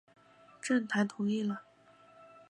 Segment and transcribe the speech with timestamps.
[0.59, 1.61] 郑覃同意了。